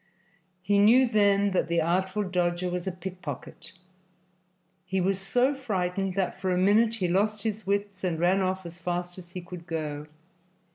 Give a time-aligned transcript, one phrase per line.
[0.63, 3.71] He knew then that the Artful Dodger was a pickpocket.
[4.83, 8.65] He was so frightened that for a minute he lost his wits and ran off
[8.65, 10.07] as fast as he could go.